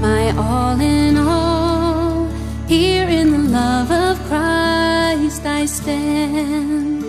my 0.00 0.30
all 0.36 0.80
in 0.80 1.16
all, 1.18 2.26
here 2.66 3.06
in 3.08 3.32
the 3.32 3.38
love 3.38 3.90
of 3.90 4.18
Christ 4.28 5.44
I 5.44 5.66
stand. 5.66 7.04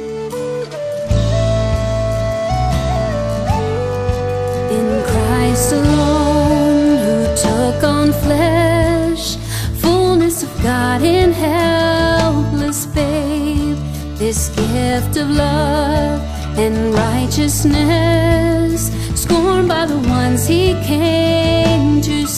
In 4.77 5.03
Christ 5.03 5.71
alone, 5.71 6.97
who 6.97 7.25
took 7.37 7.83
on 7.83 8.11
flesh, 8.11 9.37
fullness 9.79 10.43
of 10.43 10.51
God 10.61 11.01
in 11.01 11.31
helpless 11.31 12.85
babe, 12.87 13.77
this 14.17 14.49
gift 14.49 15.15
of 15.15 15.29
love 15.29 16.21
and 16.57 16.93
righteousness, 16.93 18.91
scorned 19.15 19.69
by 19.69 19.85
the 19.85 19.99
ones 20.09 20.45
he 20.45 20.73
came 20.83 21.60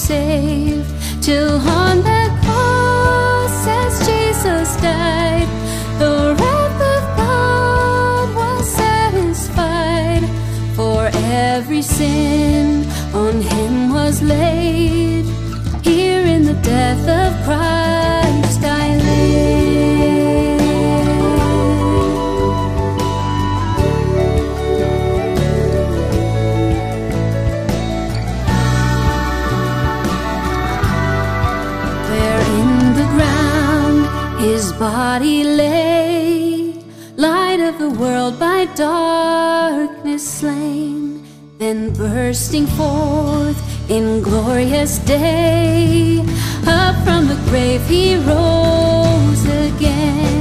to 0.03 0.07
save, 0.07 0.85
till 1.21 1.55
on 1.55 2.01
that 2.03 2.31
cross 2.43 3.67
as 3.67 3.93
Jesus 4.07 4.75
died, 4.81 5.47
the 5.99 6.35
wrath 6.37 6.81
of 6.95 7.03
God 7.17 8.35
was 8.35 8.69
satisfied, 8.69 10.23
for 10.75 11.09
every 11.13 11.81
sin 11.81 12.32
body 34.83 35.45
lay, 35.45 36.73
light 37.15 37.61
of 37.69 37.79
the 37.79 37.89
world 37.89 38.37
by 38.37 38.65
darkness 38.75 40.25
slain, 40.39 41.23
then 41.57 41.93
bursting 41.93 42.67
forth 42.67 43.59
in 43.89 44.21
glorious 44.21 44.99
day, 44.99 46.19
up 46.67 46.95
from 47.05 47.21
the 47.31 47.39
grave 47.49 47.81
he 47.87 48.17
rose 48.31 49.43
again, 49.67 50.32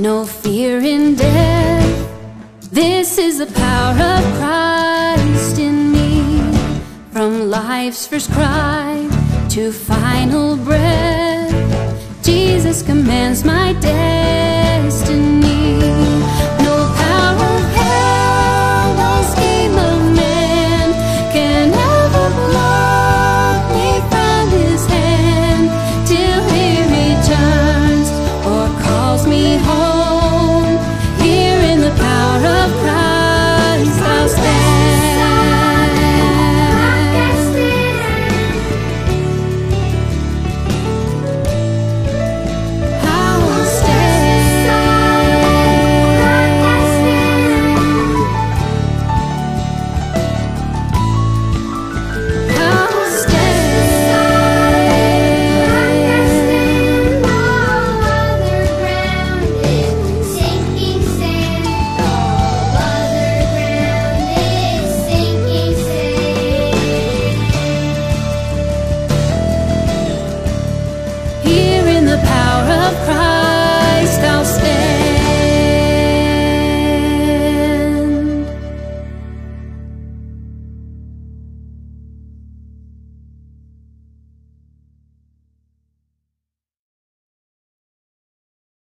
no 0.00 0.24
fear 0.24 0.78
in 0.78 1.14
death. 1.14 2.08
This 2.72 3.18
is 3.18 3.38
the 3.38 3.46
power 3.46 3.98
of 4.16 4.24
Christ 4.38 5.58
in 5.58 5.92
me. 5.92 6.40
From 7.12 7.50
life's 7.50 8.06
first 8.06 8.32
cry 8.32 9.06
to 9.50 9.72
final 9.72 10.56
breath, 10.56 11.52
Jesus 12.22 12.82
commands 12.82 13.44
my 13.44 13.74
destiny. 13.74 15.39